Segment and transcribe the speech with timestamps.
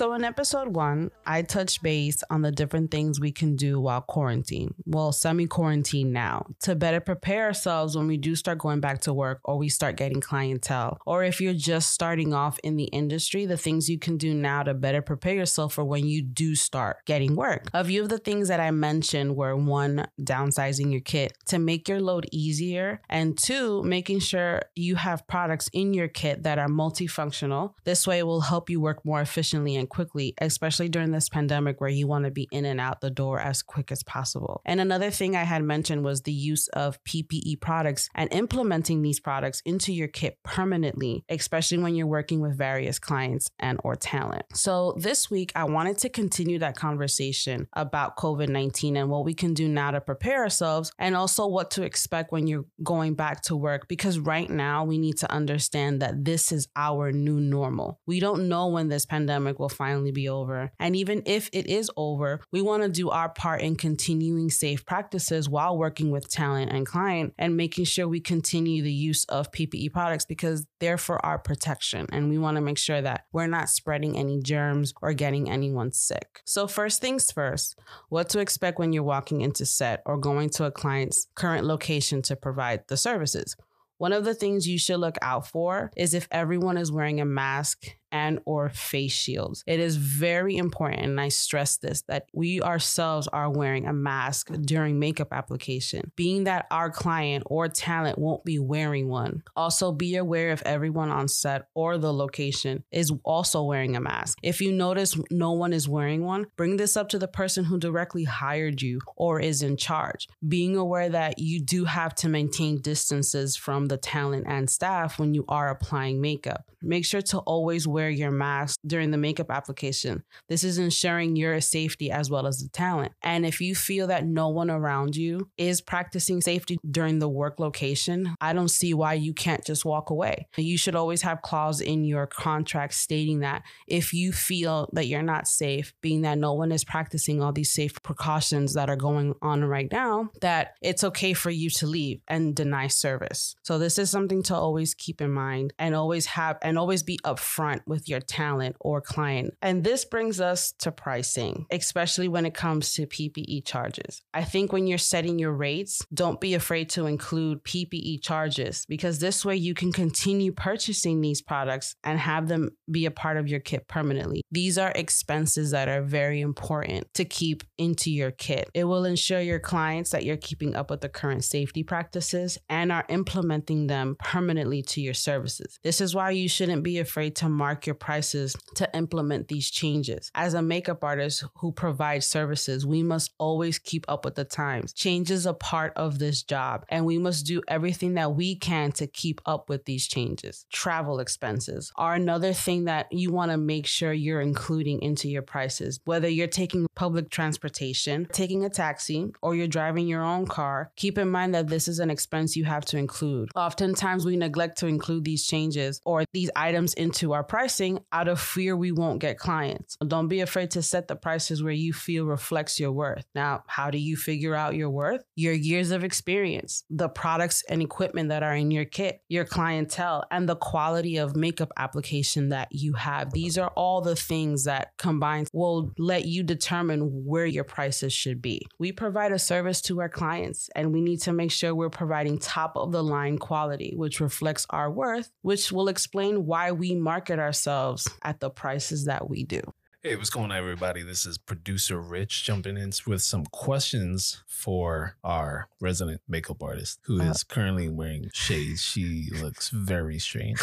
[0.00, 4.00] So, in episode one, I touched base on the different things we can do while
[4.00, 9.02] quarantine, well, semi quarantine now, to better prepare ourselves when we do start going back
[9.02, 10.96] to work or we start getting clientele.
[11.04, 14.62] Or if you're just starting off in the industry, the things you can do now
[14.62, 17.68] to better prepare yourself for when you do start getting work.
[17.74, 21.90] A few of the things that I mentioned were one, downsizing your kit to make
[21.90, 26.68] your load easier, and two, making sure you have products in your kit that are
[26.68, 27.74] multifunctional.
[27.84, 31.80] This way, it will help you work more efficiently and quickly, especially during this pandemic
[31.80, 34.62] where you want to be in and out the door as quick as possible.
[34.64, 39.20] And another thing I had mentioned was the use of PPE products and implementing these
[39.20, 44.44] products into your kit permanently, especially when you're working with various clients and or talent.
[44.54, 49.54] So this week I wanted to continue that conversation about COVID-19 and what we can
[49.54, 53.56] do now to prepare ourselves and also what to expect when you're going back to
[53.56, 58.00] work because right now we need to understand that this is our new normal.
[58.06, 60.70] We don't know when this pandemic will finally be over.
[60.78, 64.84] And even if it is over, we want to do our part in continuing safe
[64.84, 69.50] practices while working with talent and client and making sure we continue the use of
[69.50, 72.04] PPE products because they're for our protection.
[72.12, 75.92] And we want to make sure that we're not spreading any germs or getting anyone
[75.92, 76.42] sick.
[76.44, 77.78] So, first things first,
[78.10, 82.20] what to expect when you're walking into set or going to a client's current location
[82.22, 83.56] to provide the services.
[83.96, 87.26] One of the things you should look out for is if everyone is wearing a
[87.26, 89.62] mask and or face shields.
[89.66, 94.50] It is very important and I stress this that we ourselves are wearing a mask
[94.62, 99.42] during makeup application, being that our client or talent won't be wearing one.
[99.56, 104.38] Also be aware if everyone on set or the location is also wearing a mask.
[104.42, 107.78] If you notice no one is wearing one, bring this up to the person who
[107.78, 110.28] directly hired you or is in charge.
[110.46, 115.34] Being aware that you do have to maintain distances from the talent and staff when
[115.34, 116.64] you are applying makeup.
[116.82, 120.22] Make sure to always wear your mask during the makeup application.
[120.48, 123.12] This is ensuring your safety as well as the talent.
[123.22, 127.60] And if you feel that no one around you is practicing safety during the work
[127.60, 130.48] location, I don't see why you can't just walk away.
[130.56, 135.22] You should always have clause in your contract stating that if you feel that you're
[135.22, 139.34] not safe, being that no one is practicing all these safe precautions that are going
[139.42, 143.56] on right now, that it's okay for you to leave and deny service.
[143.62, 147.18] So this is something to always keep in mind and always have and always be
[147.24, 149.52] upfront with your talent or client.
[149.60, 154.22] And this brings us to pricing, especially when it comes to PPE charges.
[154.32, 159.18] I think when you're setting your rates, don't be afraid to include PPE charges because
[159.18, 163.48] this way you can continue purchasing these products and have them be a part of
[163.48, 164.42] your kit permanently.
[164.50, 168.70] These are expenses that are very important to keep into your kit.
[168.72, 172.92] It will ensure your clients that you're keeping up with the current safety practices and
[172.92, 175.78] are implementing them permanently to your services.
[175.82, 180.30] This is why you shouldn't be afraid to mark your prices to implement these changes.
[180.34, 184.92] As a makeup artist who provides services, we must always keep up with the times.
[184.92, 188.92] Change is a part of this job, and we must do everything that we can
[188.92, 190.66] to keep up with these changes.
[190.72, 195.42] Travel expenses are another thing that you want to make sure you're including into your
[195.42, 196.00] prices.
[196.04, 201.18] Whether you're taking public transportation, taking a taxi, or you're driving your own car, keep
[201.18, 203.50] in mind that this is an expense you have to include.
[203.54, 208.40] Oftentimes, we neglect to include these changes or these items into our pricing out of
[208.40, 209.96] fear we won't get clients.
[210.04, 213.24] Don't be afraid to set the prices where you feel reflects your worth.
[213.32, 215.22] Now, how do you figure out your worth?
[215.36, 220.24] Your years of experience, the products and equipment that are in your kit, your clientele,
[220.32, 223.32] and the quality of makeup application that you have.
[223.32, 228.42] These are all the things that combined will let you determine where your prices should
[228.42, 228.66] be.
[228.80, 232.38] We provide a service to our clients and we need to make sure we're providing
[232.38, 237.38] top of the line quality, which reflects our worth, which will explain why we market
[237.38, 239.60] ourselves at the prices that we do.
[240.02, 241.02] Hey, what's going on, everybody?
[241.02, 247.20] This is producer Rich jumping in with some questions for our resident makeup artist who
[247.20, 248.82] is uh, currently wearing shades.
[248.82, 250.58] She looks very strange.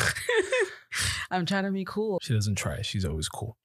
[1.32, 2.20] I'm trying to be cool.
[2.24, 2.82] She doesn't try.
[2.82, 3.58] She's always cool.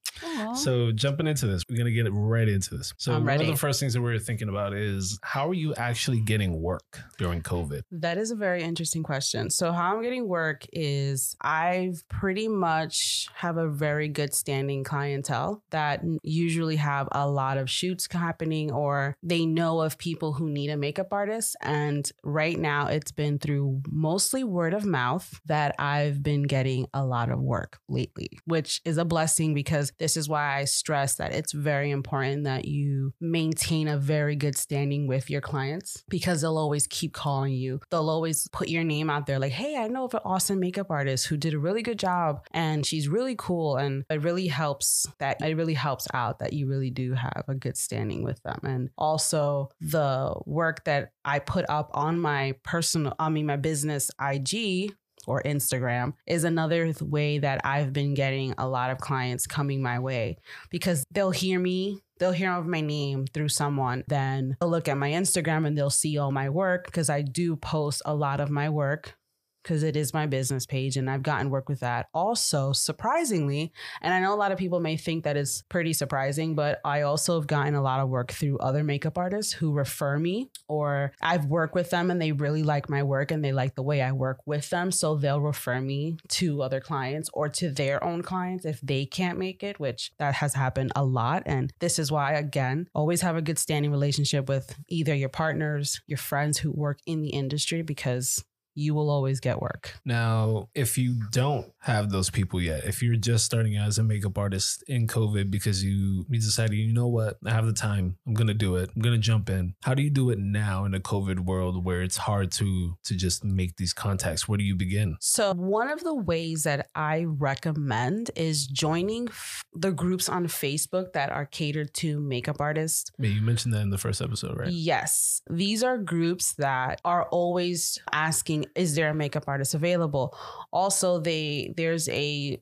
[0.54, 2.92] So jumping into this, we're gonna get right into this.
[2.96, 6.20] So one of the first things that we're thinking about is how are you actually
[6.20, 7.82] getting work during COVID?
[7.90, 9.50] That is a very interesting question.
[9.50, 15.62] So how I'm getting work is I've pretty much have a very good standing clientele
[15.70, 20.70] that usually have a lot of shoots happening or they know of people who need
[20.70, 21.56] a makeup artist.
[21.62, 27.04] And right now it's been through mostly word of mouth that I've been getting a
[27.04, 31.32] lot of work lately, which is a blessing because this is why I stress that
[31.32, 36.58] it's very important that you maintain a very good standing with your clients because they'll
[36.58, 37.78] always keep calling you.
[37.88, 40.90] They'll always put your name out there like, hey, I know of an awesome makeup
[40.90, 43.76] artist who did a really good job and she's really cool.
[43.76, 47.54] And it really helps that it really helps out that you really do have a
[47.54, 48.58] good standing with them.
[48.64, 54.10] And also the work that I put up on my personal, I mean, my business
[54.20, 54.96] IG
[55.26, 59.98] or Instagram is another way that I've been getting a lot of clients coming my
[59.98, 60.36] way
[60.70, 64.04] because they'll hear me they'll hear of my name through someone.
[64.06, 67.56] Then they'll look at my Instagram and they'll see all my work because I do
[67.56, 69.16] post a lot of my work
[69.62, 72.08] because it is my business page and I've gotten work with that.
[72.14, 76.54] Also, surprisingly, and I know a lot of people may think that is pretty surprising,
[76.54, 80.18] but I also have gotten a lot of work through other makeup artists who refer
[80.18, 83.74] me or I've worked with them and they really like my work and they like
[83.74, 84.90] the way I work with them.
[84.90, 89.38] So they'll refer me to other clients or to their own clients if they can't
[89.38, 91.42] make it, which that has happened a lot.
[91.46, 96.00] And this is why, again, always have a good standing relationship with either your partners,
[96.06, 98.44] your friends who work in the industry because
[98.74, 99.94] you will always get work.
[100.04, 104.02] Now, if you don't have those people yet, if you're just starting out as a
[104.02, 108.16] makeup artist in COVID because you, you decided, you know what, I have the time,
[108.26, 109.74] I'm gonna do it, I'm gonna jump in.
[109.82, 113.14] How do you do it now in a COVID world where it's hard to to
[113.14, 114.48] just make these contacts?
[114.48, 115.16] Where do you begin?
[115.20, 121.12] So one of the ways that I recommend is joining f- the groups on Facebook
[121.12, 123.10] that are catered to makeup artists.
[123.18, 124.68] Yeah, you mentioned that in the first episode, right?
[124.68, 130.36] Yes, these are groups that are always asking is there a makeup artist available
[130.72, 132.60] also they there's a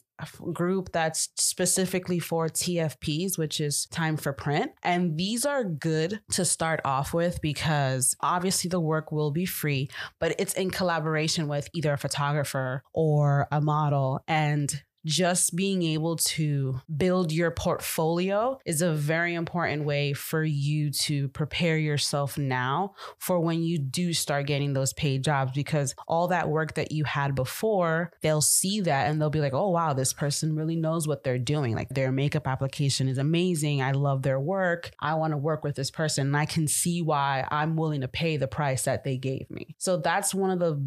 [0.53, 4.73] group that's specifically for TFPs, which is time for print.
[4.83, 9.89] And these are good to start off with because obviously the work will be free,
[10.19, 14.23] but it's in collaboration with either a photographer or a model.
[14.29, 20.91] And just being able to build your portfolio is a very important way for you
[20.91, 26.29] to prepare yourself now for when you do start getting those paid jobs because all
[26.29, 29.93] that work that you had before, they'll see that and they'll be like, oh, wow,
[29.93, 31.75] this person really knows what they're doing.
[31.75, 33.83] Like their makeup application is amazing.
[33.83, 34.91] I love their work.
[35.01, 36.29] I want to work with this person.
[36.29, 39.75] And I can see why I'm willing to pay the price that they gave me.
[39.79, 40.81] So that's one of the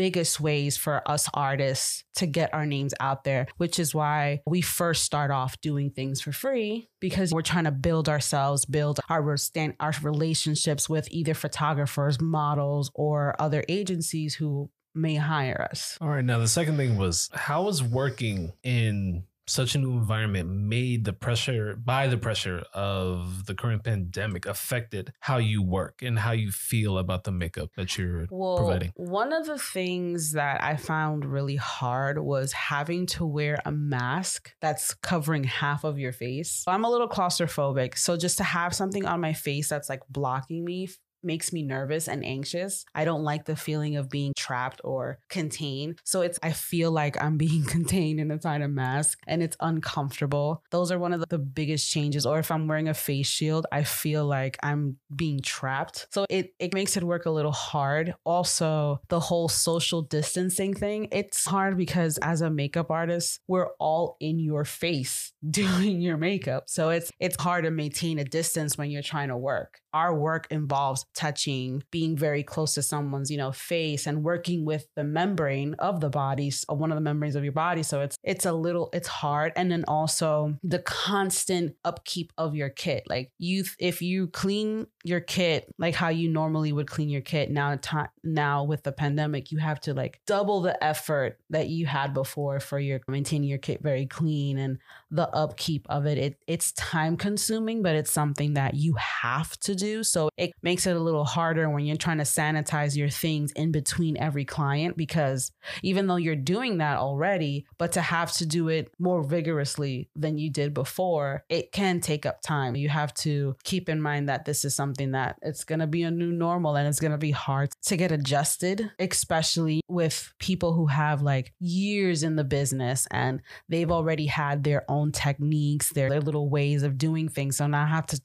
[0.00, 4.62] biggest ways for us artists to get our names out there which is why we
[4.62, 9.36] first start off doing things for free because we're trying to build ourselves, build our
[9.36, 15.98] stand, our relationships with either photographers, models, or other agencies who may hire us.
[16.00, 16.24] All right.
[16.24, 21.12] Now, the second thing was how was working in such a new environment made the
[21.12, 26.52] pressure by the pressure of the current pandemic affected how you work and how you
[26.52, 28.92] feel about the makeup that you're well, providing?
[28.94, 34.52] One of the things that I found really hard was having to wear a mask
[34.60, 36.62] that's covering half of your face.
[36.68, 37.98] I'm a little claustrophobic.
[37.98, 40.88] So just to have something on my face that's like blocking me
[41.22, 42.84] makes me nervous and anxious.
[42.94, 45.98] I don't like the feeling of being trapped or contained.
[46.04, 50.62] So it's I feel like I'm being contained inside a mask and it's uncomfortable.
[50.70, 52.26] Those are one of the, the biggest changes.
[52.26, 56.06] Or if I'm wearing a face shield, I feel like I'm being trapped.
[56.10, 58.14] So it it makes it work a little hard.
[58.24, 64.16] Also, the whole social distancing thing, it's hard because as a makeup artist, we're all
[64.20, 66.64] in your face doing your makeup.
[66.66, 69.80] So it's it's hard to maintain a distance when you're trying to work.
[69.92, 74.86] Our work involves touching, being very close to someone's, you know, face and working with
[74.96, 77.82] the membrane of the body, so uh, one of the membranes of your body.
[77.82, 79.52] So it's it's a little it's hard.
[79.56, 83.04] And then also the constant upkeep of your kit.
[83.08, 87.50] Like you if you clean your kit like how you normally would clean your kit,
[87.50, 91.86] now time now with the pandemic, you have to like double the effort that you
[91.86, 94.78] had before for your maintaining your kit very clean and
[95.10, 96.18] the upkeep of it.
[96.18, 100.02] It it's time consuming, but it's something that you have to do.
[100.02, 103.72] So it makes it a little harder when you're trying to sanitize your things in
[103.72, 105.50] between every client because
[105.82, 110.38] even though you're doing that already, but to have to do it more vigorously than
[110.38, 112.76] you did before, it can take up time.
[112.76, 116.02] You have to keep in mind that this is something that it's going to be
[116.02, 120.74] a new normal and it's going to be hard to get adjusted, especially with people
[120.74, 126.10] who have like years in the business and they've already had their own techniques, their,
[126.10, 127.56] their little ways of doing things.
[127.56, 128.20] So now I have to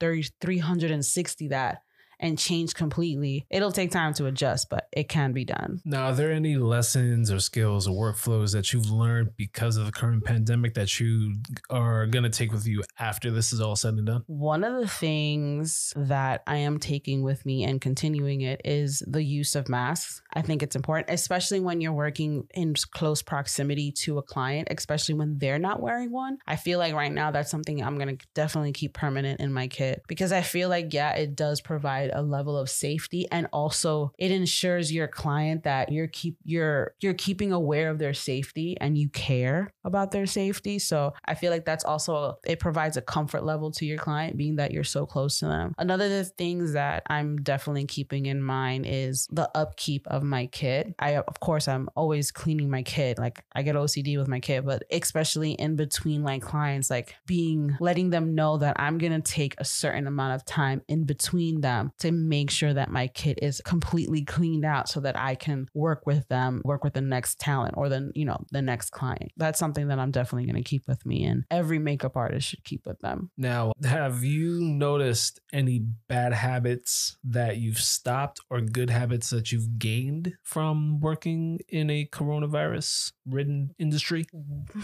[0.00, 1.82] 30, 360 that
[2.20, 5.80] and change completely, it'll take time to adjust, but it can be done.
[5.84, 9.92] Now, are there any lessons or skills or workflows that you've learned because of the
[9.92, 11.36] current pandemic that you
[11.70, 14.24] are going to take with you after this is all said and done?
[14.26, 19.22] One of the things that I am taking with me and continuing it is the
[19.22, 20.22] use of masks.
[20.32, 25.14] I think it's important, especially when you're working in close proximity to a client, especially
[25.14, 26.38] when they're not wearing one.
[26.46, 29.68] I feel like right now that's something I'm going to definitely keep permanent in my
[29.68, 34.12] kit because I feel like, yeah, it does provide a level of safety and also
[34.18, 38.96] it ensures your client that you're keep you're you're keeping aware of their safety and
[38.96, 40.78] you care about their safety.
[40.78, 44.56] So I feel like that's also it provides a comfort level to your client being
[44.56, 45.74] that you're so close to them.
[45.78, 50.46] Another of the things that I'm definitely keeping in mind is the upkeep of my
[50.46, 50.94] kit.
[50.98, 53.18] I of course I'm always cleaning my kit.
[53.18, 57.76] Like I get OCD with my kit, but especially in between like clients, like being
[57.80, 61.92] letting them know that I'm gonna take a certain amount of time in between them
[62.00, 66.06] to make sure that my kit is completely cleaned out so that I can work
[66.06, 69.32] with them, work with the next talent or then, you know, the next client.
[69.36, 72.86] That's something that I'm definitely gonna keep with me and every makeup artist should keep
[72.86, 73.30] with them.
[73.36, 79.78] Now, have you noticed any bad habits that you've stopped or good habits that you've
[79.78, 84.26] gained from working in a coronavirus ridden industry?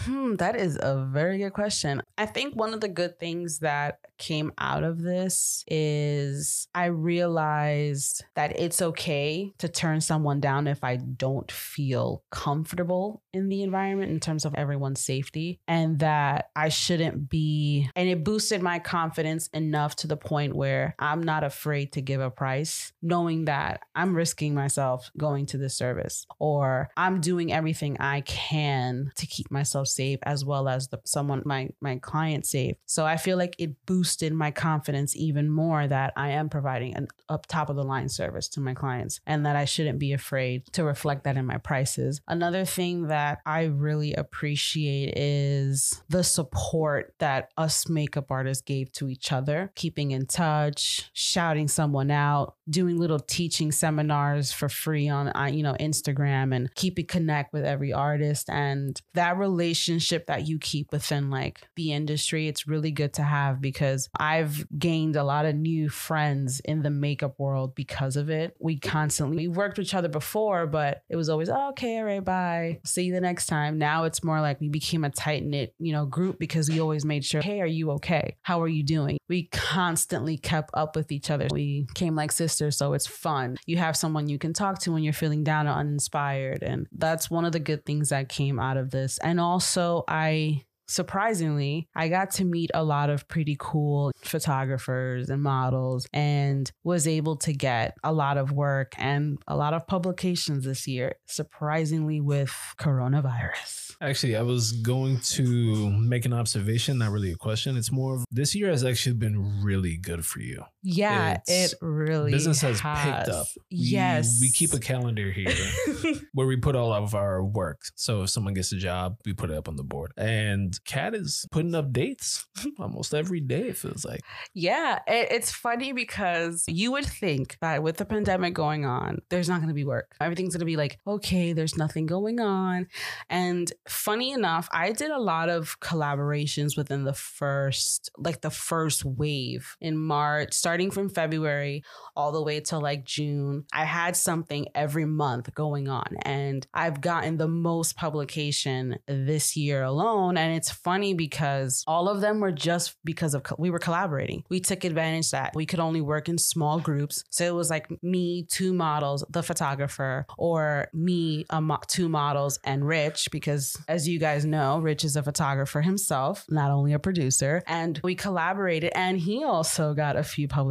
[0.01, 2.01] Hmm, that is a very good question.
[2.17, 8.25] I think one of the good things that came out of this is I realized
[8.35, 14.11] that it's okay to turn someone down if I don't feel comfortable in the environment
[14.11, 19.47] in terms of everyone's safety, and that I shouldn't be, and it boosted my confidence
[19.53, 24.15] enough to the point where I'm not afraid to give a price, knowing that I'm
[24.15, 29.87] risking myself going to this service or I'm doing everything I can to keep myself
[29.87, 32.77] safe as well as the someone my my client safe.
[32.85, 37.07] So I feel like it boosted my confidence even more that I am providing an
[37.29, 40.65] up top of the line service to my clients and that I shouldn't be afraid
[40.73, 42.21] to reflect that in my prices.
[42.27, 49.09] Another thing that I really appreciate is the support that us makeup artists gave to
[49.09, 55.35] each other, keeping in touch, shouting someone out, doing little teaching seminars for free on
[55.35, 60.57] uh, you know Instagram and keeping connect with every artist and that relationship that you
[60.57, 65.45] keep within like the industry it's really good to have because I've gained a lot
[65.45, 68.55] of new friends in the makeup world because of it.
[68.59, 72.05] We constantly we worked with each other before but it was always oh, okay all
[72.05, 73.77] right bye see you the next time.
[73.77, 77.03] Now it's more like we became a tight knit you know group because we always
[77.03, 78.37] made sure hey are you okay?
[78.43, 79.17] How are you doing?
[79.27, 81.47] We constantly kept up with each other.
[81.51, 83.57] We came like sisters so it's fun.
[83.65, 87.31] You have someone you can talk to when you're feeling down or uninspired and that's
[87.31, 89.17] one of the good things that came out of this.
[89.19, 95.41] And also I surprisingly, I got to meet a lot of pretty cool photographers and
[95.41, 100.65] models and was able to get a lot of work and a lot of publications
[100.65, 103.95] this year, surprisingly, with coronavirus.
[104.01, 107.77] Actually, I was going to make an observation, not really a question.
[107.77, 110.63] It's more of this year has actually been really good for you.
[110.87, 113.03] Yeah, It's- it really Business has, has.
[113.25, 113.47] picked up.
[113.55, 114.37] We, yes.
[114.39, 115.53] We keep a calendar here
[116.33, 117.81] where we put all of our work.
[117.95, 120.11] So if someone gets a job, we put it up on the board.
[120.15, 122.45] And Kat is putting up dates
[122.79, 124.21] almost every day, it feels like.
[124.53, 129.49] Yeah, it, it's funny because you would think that with the pandemic going on, there's
[129.49, 130.15] not going to be work.
[130.21, 132.87] Everything's going to be like, okay, there's nothing going on.
[133.29, 139.03] And funny enough, I did a lot of collaborations within the first, like the first
[139.03, 141.81] wave in March, starting from February
[142.17, 143.63] all the way till like June.
[143.71, 149.83] I had something every month going on, and I've gotten the most publication this year
[149.83, 150.37] alone.
[150.37, 154.43] And it's funny because all of them were just because of co- we were collaborating.
[154.49, 157.23] We took advantage that we could only work in small groups.
[157.29, 162.85] So it was like me, two models, the photographer, or me, mo- two models, and
[162.85, 167.63] Rich, because as you guys know, Rich is a photographer himself, not only a producer.
[167.65, 170.64] And we collaborated, and he also got a few publications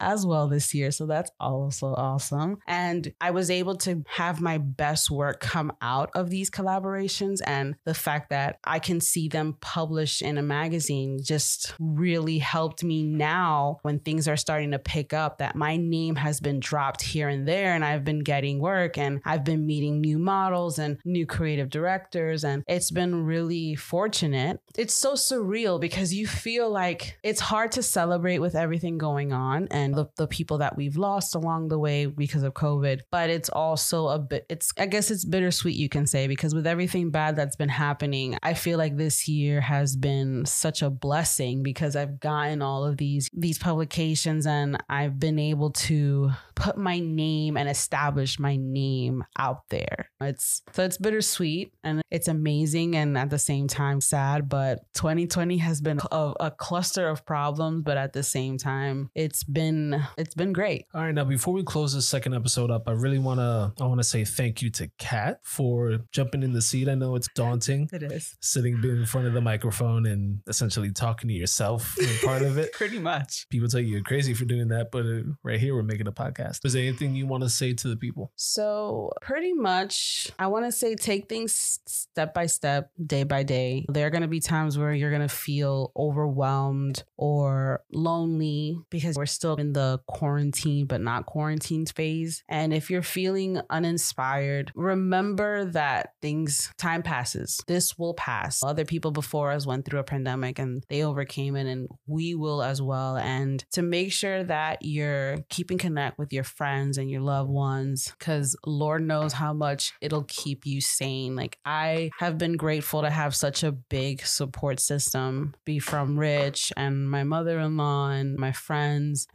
[0.00, 0.90] as well this year.
[0.90, 2.58] So that's also awesome.
[2.66, 7.40] And I was able to have my best work come out of these collaborations.
[7.46, 12.84] And the fact that I can see them published in a magazine just really helped
[12.84, 17.02] me now when things are starting to pick up that my name has been dropped
[17.02, 20.98] here and there and I've been getting work and I've been meeting new models and
[21.04, 24.60] new creative directors and it's been really fortunate.
[24.76, 29.32] It's so surreal because you feel like it's hard to celebrate with everything going going
[29.32, 33.00] on and the, the people that we've lost along the way because of COVID.
[33.10, 36.66] But it's also a bit, it's, I guess it's bittersweet, you can say, because with
[36.66, 41.62] everything bad that's been happening, I feel like this year has been such a blessing
[41.62, 47.00] because I've gotten all of these, these publications and I've been able to put my
[47.00, 50.10] name and establish my name out there.
[50.20, 55.58] It's, so it's bittersweet and it's amazing and at the same time sad, but 2020
[55.58, 60.34] has been a, a cluster of problems, but at the same time, it's been it's
[60.34, 60.86] been great.
[60.94, 64.04] All right, now before we close this second episode up, I really wanna I wanna
[64.04, 66.88] say thank you to Kat for jumping in the seat.
[66.88, 67.88] I know it's daunting.
[67.92, 72.58] It is sitting in front of the microphone and essentially talking to yourself part of
[72.58, 72.72] it.
[72.78, 73.46] Pretty much.
[73.50, 76.12] People tell you you're crazy for doing that, but uh, right here we're making a
[76.12, 76.64] podcast.
[76.64, 78.32] Is there anything you want to say to the people?
[78.36, 83.86] So pretty much, I want to say take things step by step, day by day.
[83.88, 89.16] There are going to be times where you're going to feel overwhelmed or lonely because
[89.16, 92.42] we're still in the quarantine but not quarantined phase.
[92.48, 97.60] And if you're feeling uninspired, remember that things, time passes.
[97.66, 98.62] This will pass.
[98.62, 102.62] Other people before us went through a pandemic and they overcame it, and we will
[102.62, 103.16] as well.
[103.16, 108.14] And to make sure that you're keeping connect with your friends and your loved ones,
[108.18, 111.36] because Lord knows how much it'll keep you sane.
[111.36, 116.72] Like, I have been grateful to have such a big support system, be from Rich
[116.76, 118.77] and my mother in law and my friends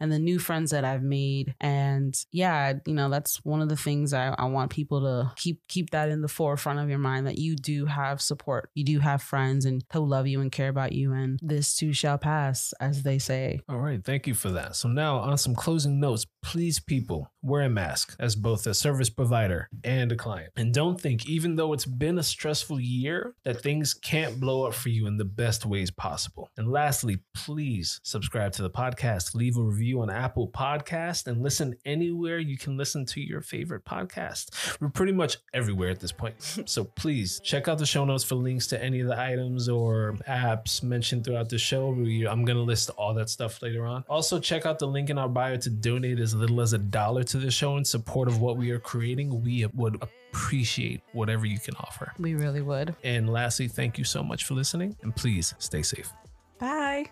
[0.00, 1.54] and the new friends that I've made.
[1.60, 5.60] And yeah, you know, that's one of the things I, I want people to keep
[5.68, 8.70] keep that in the forefront of your mind that you do have support.
[8.74, 11.12] You do have friends and who love you and care about you.
[11.12, 13.60] And this too shall pass, as they say.
[13.68, 14.02] All right.
[14.04, 14.76] Thank you for that.
[14.76, 19.10] So now on some closing notes, please people wear a mask as both a service
[19.10, 20.52] provider and a client.
[20.56, 24.74] And don't think, even though it's been a stressful year, that things can't blow up
[24.74, 26.50] for you in the best ways possible.
[26.56, 31.76] And lastly, please subscribe to the podcast, leave a review on Apple Podcast, and listen
[31.84, 34.80] anywhere you can listen to your favorite podcast.
[34.80, 36.34] We're pretty much everywhere at this point.
[36.66, 40.16] So please check out the show notes for links to any of the items or
[40.26, 41.88] apps mentioned throughout the show.
[41.90, 44.04] I'm going to list all that stuff later on.
[44.08, 47.22] Also, check out the link in our bio to donate as little as a dollar
[47.24, 49.42] to the show in support of what we are creating.
[49.42, 52.12] We would appreciate whatever you can offer.
[52.18, 52.94] We really would.
[53.04, 56.12] And lastly, thank you so much for listening and please stay safe.
[56.58, 57.10] Bye.